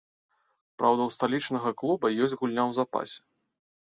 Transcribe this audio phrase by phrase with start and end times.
[0.81, 3.19] Праўда, у сталічнага клуба ёсць гульня ў запасе.